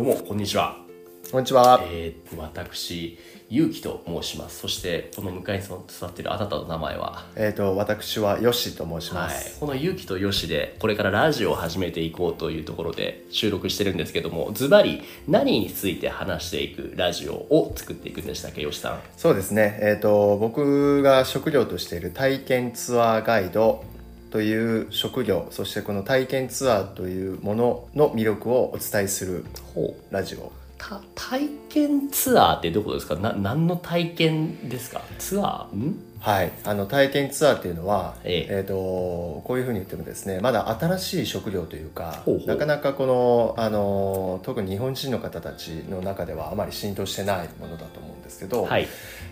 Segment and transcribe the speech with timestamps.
[0.00, 0.78] どうもこんにちは
[1.30, 1.78] こんにちは。
[1.84, 3.18] えー、私
[3.50, 7.26] ゆうきと申しますそしてこの向かいに座っているあなたの名前は？
[7.36, 19.00] えっ、と、私はヨッシーと申しまはいす。、このゆうきとよしでこれからラジオを始めていこうというところで収録してるんですけどもズバリ何について話していくラジオを作っていくんでしたっけよしさん？
[19.18, 19.78] そうですね。
[19.82, 23.84] えっ、と、僕が職業としている体験ツアーガイド
[24.30, 29.44] という職業、そしてこの体験ツアーというものの魅力をお伝えする
[30.10, 30.52] ラジオ。
[30.78, 33.16] た体験ツアーってどこですか？
[33.16, 35.02] な何の体験ですか？
[35.18, 35.76] ツアー？
[35.76, 35.96] ん？
[36.20, 36.52] はい。
[36.64, 38.56] あの、体験ツアーっていうのは、ええ。
[38.58, 48.86] えっ、と、こういうふうに言ってもですね、まだ新しい職業というか、なかなかこの、あの、特に日本人の方たちの中ではあまり浸透してないものだと思うんですけど、はい。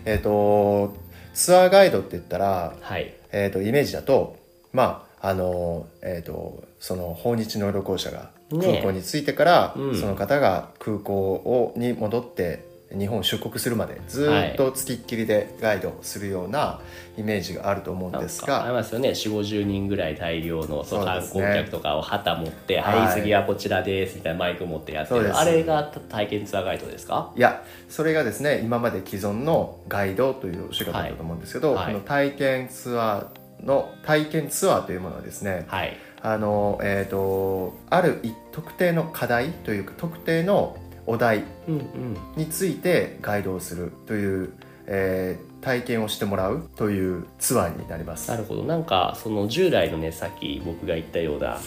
[0.05, 0.95] えっ、と、
[1.35, 3.13] ツアーガイドって言ったら、はい。
[3.31, 4.38] えー、とイメージだと
[4.73, 9.95] まああのえー、とその訪日の旅行者がね空港に着いてから、うん。
[9.99, 16.79] その方が空港をに戻って日本を出国するまでずーっとつきっきりでガイドするような
[17.17, 19.09] イメージがあると思うんですなんかありが、ますよね。
[19.09, 25.37] 4 5 0人ぐらい大量のその観光客とかを旗持って「はいはい次はこちらです」みたいなマイク持ってやってる。
[25.37, 27.31] あれが体験ツアーガイドですか？
[27.35, 31.93] いやそれがですね今まで既存のガイドというお仕事だったと思うんですけど、はい。
[31.93, 35.97] この体験ツアーの体験ツアーというものはですね、はい。
[36.21, 42.17] あのえー、とある一特定の課題というか特定のお題うんうん。
[42.35, 44.53] についてガイドをするという、
[44.85, 48.31] えー体験をしてもらうというツアーになります。
[48.31, 48.63] はなるほど。
[48.63, 51.57] なんかその従来のねさっき僕が言ったようない。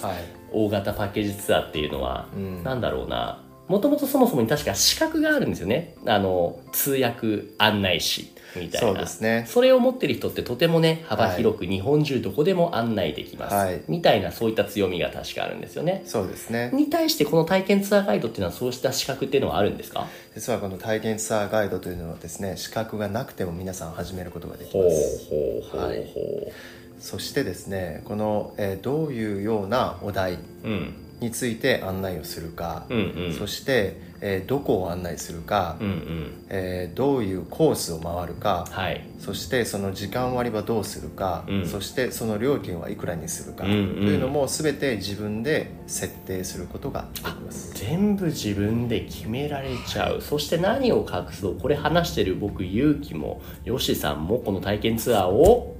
[0.50, 2.62] 大型パッケージツアーっていうのは、うん。
[2.62, 5.94] なんだろうなもともとそもそもに確か資格があるんですよね。
[6.04, 8.88] あの通訳案内士みたいな。
[8.88, 9.46] そうですね。
[9.48, 13.80] それを持ってる人ってとてもね幅広く日本中どこでも案内できます、はい。
[13.88, 16.02] みたいなそういった強みが確かあるんですよね。
[16.04, 16.70] そうですね。
[16.74, 20.06] に対してこの体験ツアーガイドっていうのはそうした資格っていうのはあるんですか？
[20.34, 26.06] 実はこの体験ツアーガイドというのはですね資格がなくても皆さん始めることができほうますほうほうほう、はい。
[27.00, 33.32] そしてですねこの、えーどういうようなお題うんについて案内をするか、うんうん。
[33.32, 36.46] そして、えーどこを案内するか、うんうん。
[36.48, 39.04] えーどういうコースを回るか、はい。
[39.18, 41.66] そしてその時間割はどうするか、うん。
[41.66, 43.94] そしてその料金はいくらにするか、うんうん。
[43.94, 47.72] というのも全て自分で設定することができます。
[47.74, 50.20] 全部自分で決められちゃう。
[50.20, 55.76] そして何を隠そうこれ話してる僕勇気もよしさんもこの体験ツアーを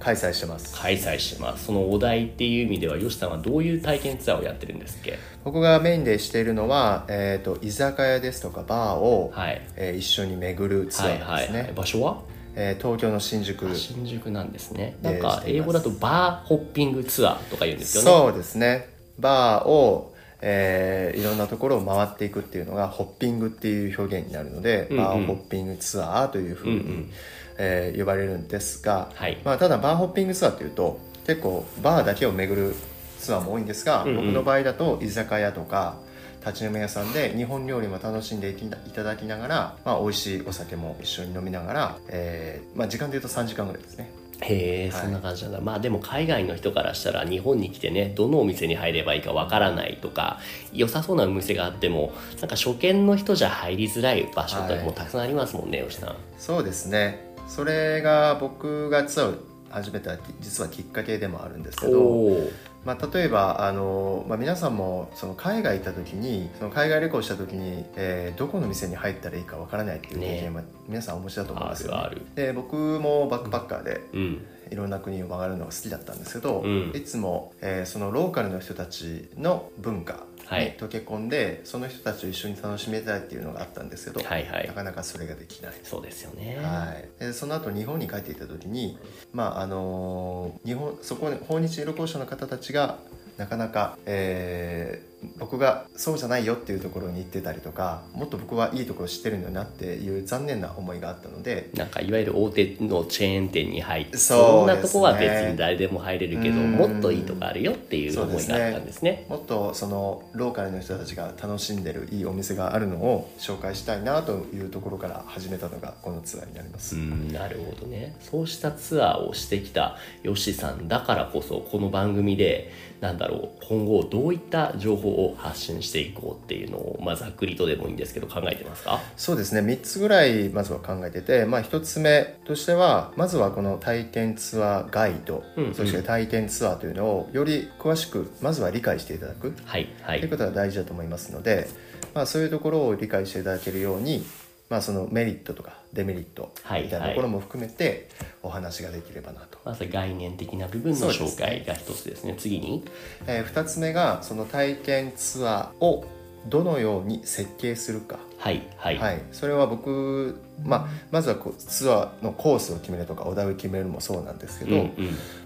[0.00, 0.74] 開催してます。
[0.76, 1.66] 開催します。
[1.66, 5.18] そのお題っていう意味ではよしさんはどういう体験ツアーをやってるんですっけ？
[5.44, 9.60] 僕がメインでしているのは、えー、と居酒屋ですとかバーを、はい。
[9.76, 12.22] えー一緒に巡るツアはいーですね、はいはい場所は？
[12.56, 13.68] えー東京の新宿。
[13.68, 14.96] あ新宿なんですね。
[15.02, 18.10] でなんか英語だとバーホッピングツアーとか言うんですよね。
[18.10, 18.88] そうですね。
[19.18, 25.04] バーを、えーいろんなところを回っていくっていうのがホッピングっていう表現になるので、うんうん。
[25.04, 27.10] バーホッピングツアーというふうに、うんうん。
[27.58, 29.38] えー呼ばれるんですが、はい。
[29.44, 32.74] まあ、ただバーホッピングツアーっていうと結構バーだけを巡る
[33.18, 34.16] ツアーも多いんですが、うんうん。
[34.16, 35.96] 僕の場合だと居酒屋とか
[36.40, 38.54] 立ち飲み屋さんで日本料理も楽しんでい
[38.92, 44.10] ただきながら、まあ、美味しいお酒も一緒に飲みながら、えーまあ、時間でいうと3時間ぐらいですね
[44.42, 45.02] へえ、はい。
[45.02, 45.60] そんな感じなんだ。
[45.60, 50.38] まあでも海外の人からしたら日本に来てねどのお店に入ればいいかわからないとか
[50.72, 54.84] 良さそうなお店があってもなんか初見の人じゃ入りづらい場所ってはい。
[54.84, 56.16] もうたくさんありますもんね、吉さん。
[56.38, 57.34] そうですね。
[57.48, 59.34] それが僕がツアーを
[59.70, 62.36] 始めた実はきっかけでもあるんですけど、
[62.84, 71.96] まあ、例えばあの、まあ、皆さんもその海外行った時にその海外旅行した時に、えーどこの店に入ったらいいかわからないっていう経験は皆さんお持ちだと思うんあですよ、ね。
[71.98, 72.22] るある。
[72.34, 74.46] で僕もバックパッカーでうん。
[74.70, 76.92] いろんな国を回るのが好きだったんですけど、うん。
[76.94, 80.64] いつも、えーそのローカルの人たちの文化はい。
[80.64, 84.66] に溶け込んで、その人たちと一緒に楽しめたいっていうのがあったんですけど、はいはい。
[84.66, 85.72] なかなかそれができない。
[85.84, 88.98] そうですよね、はい、でその後日本に帰っていた時に、
[89.32, 92.98] まああの日本そこに訪日旅行者の方たちが
[93.36, 104.74] なかなか、えー僕がそうじゃないよっていうところに行ってたりとかもっと僕はいいところ知ってるんだなっていう残念な思いがあったのでなんかいわゆる大手のチェーン店に入ってそね。
[104.74, 106.72] んなとこは別に誰でも入れるけどうん。
[106.72, 109.26] もっといいとこあるよっていう思いがあったんですね。
[109.28, 116.96] もっとそのローカルの人たちが楽しんでるいいお店があるのを紹介したいなというところから始めたのがこのツアーになります。
[116.96, 118.16] うんなるほどね。
[118.20, 129.00] そうしたツアーをしてきたヨシさんだからこそこの番組でなんだろう今後どういった情報を発信していこうっていうのを、まあ、ざっくりとでもいいんですけど考えてますか？
[129.16, 129.60] そうですね。
[129.60, 135.74] 3つぐらいまずは考えてて、まあ、1つ目としてはまずはこの体験ツアーガイド、うんうん。
[135.74, 139.54] そして体験ツアーというのをより詳しくまずは理解していただく。
[139.64, 140.20] はいはい。
[140.20, 141.68] ということが大事だと思いますので、
[142.14, 144.24] まあ、そういうところを理解していただけるように、
[144.70, 148.08] まあ、そのメリットとかデメリットはいみたいなところも含めて
[148.42, 149.58] お話ができればなと。
[149.64, 152.36] まず概念的な部分の紹介が一つですね。
[152.38, 152.84] 次に。
[153.26, 156.06] え2つ目がその体験ツアーを
[156.48, 164.90] どのように設計するか、はいはい、はい、それは僕、まあ、まずはこうツアーのコースを決めるとかお題を決めるのもそうなんですけど、うんうん。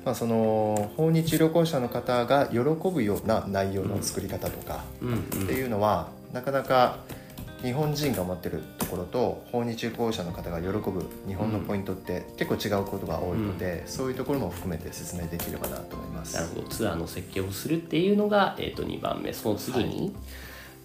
[0.04, 5.16] まあ、その訪日旅行者の方が喜ぶような内容の作り方とかうんうん。
[5.16, 6.98] っていうのは、なかなか
[7.64, 16.34] 日本人が持ってるところと訪日旅行者の方が喜ぶ日本のポイントって結構違うことが多いので、そういうところも含めて説明できればなと思います。
[16.34, 16.68] なるほど。
[16.68, 19.32] ツアーの設計をするっていうのが、えー、と2番目。
[19.32, 20.14] その次に、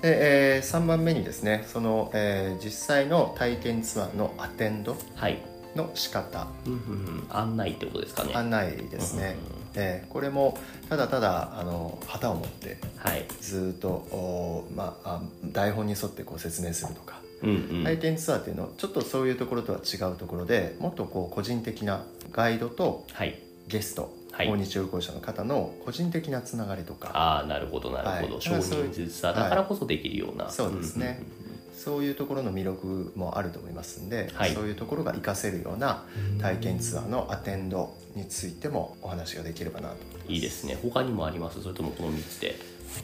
[0.02, 5.40] で、え3番目にですねその、えー実際の体験ツアーのアテンドはい、
[5.76, 6.48] の仕方。
[6.66, 8.34] うんうんうん、案内ってことですかね。
[8.36, 9.36] 案内ですね、
[9.76, 10.58] えーこれも
[10.90, 17.84] ただただあの旗を持ってはい、ずーっと、おーまあ、あ台本に沿ってこう説明するとか、うんうん。
[17.84, 23.40] 体験ツアーっていうのはちょっとそういうところとは違うところでもっとこう個人的なガイドとはい。
[23.68, 24.48] ゲスト、はい。
[24.48, 27.12] 訪日旅行者の方の個人的なつながりとか。
[27.14, 28.42] ああなるほどなるほど、はい。
[28.42, 31.06] 少人数ツアーだからこそできるような、そうですね。
[31.06, 31.49] んうん
[31.84, 34.54] そういうところの魅力もあると思いますんで、はい。
[34.54, 36.04] そういうところが活かせるような
[36.42, 39.96] 体験ツアーのアテンドについてもお話ができればなと。
[39.96, 40.78] うんいいですね。
[40.84, 41.60] 他にもあります？
[41.64, 42.56] それともこの3つで。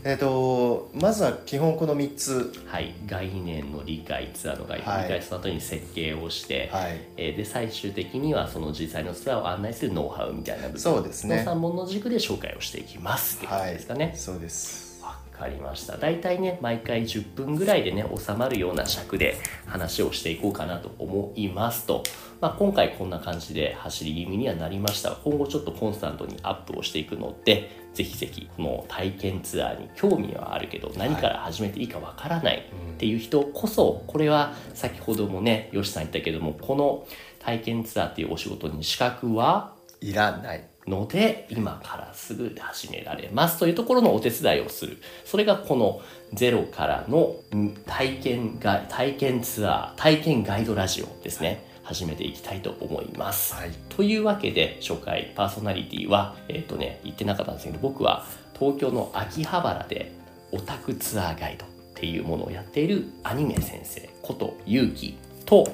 [0.03, 2.53] えっ、とまずは基本この3つ。
[2.67, 2.93] はい。
[3.07, 7.01] 概念の理解ツアーの概念理解した後に設計をして、はい。
[7.17, 10.79] えーで最終的にはその実際のツアーを案内するノウハウみたいな部分。
[10.79, 11.43] そうですね。
[11.43, 14.85] の3本の軸で紹介をしていきますっていう感じですかね、そうです。
[14.94, 14.94] わ
[15.37, 15.97] かりました。
[15.97, 22.03] 大体ね毎回10分ぐらいでね収まるような尺で話をしていこうかなと思いますと、
[22.41, 37.07] まあ、今回こんな感じで走り気味にはなりましたが今後ちょっとコンスタントにアップをしていくのでぜひぜひこの体験ツアーに興味はあるけど何から始めていいかわからないっていう人こそこれは先ほどもねよしさん言ったけどもこの
[37.39, 40.74] 体験ツアーっていうお仕事に資格はいらない。
[40.87, 44.97] ので今からすぐ始められますというところのお手伝いをする。
[45.25, 46.01] それがこの
[46.33, 51.65] ゼロからのん体験が体験ツアー体験ガイドラジオですね。
[51.83, 53.71] 始めていきたいと思います、はい。
[53.89, 58.25] というわけで初回パーソナリティはえっ、とね言ってなかったんですけど僕は
[58.59, 60.11] 東京の秋葉原で
[60.51, 65.15] オタクツアーガイドっていうものをやっているアニメ先生ことゆうき
[65.45, 65.67] と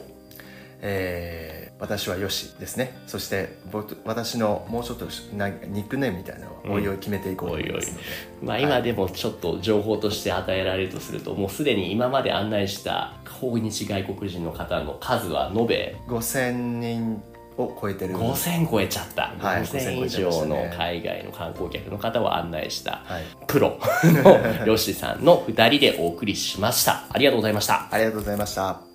[0.81, 2.95] えー私はよしですね。
[3.07, 7.91] そして僕私のもうちょっとなニックネームみたいなのをおいおい決めていこうと思います。
[7.91, 8.03] ので、
[8.43, 17.23] まあ、今でもちょっと情報として与えられるとすると、もうすでに今まで案内した訪日外国人の方の数は延べ5000人
[17.57, 18.13] を超えてる。
[18.13, 23.23] 5000超えちゃった、はい5000以5000超えちゃいまし上の海外の観光客の方を案内したはい。
[23.47, 24.29] プロの
[24.67, 27.05] ヨッシーさんの2人でお送りしました。
[27.09, 27.87] ありがとうございました。
[27.89, 28.90] ありがとうございました